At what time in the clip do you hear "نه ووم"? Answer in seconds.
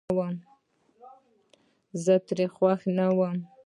2.97-3.37